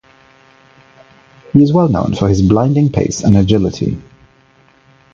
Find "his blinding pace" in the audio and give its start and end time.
2.27-3.23